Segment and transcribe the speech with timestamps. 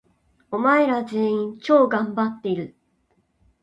[0.49, 2.75] お前ら、全員、超がんばっている！！！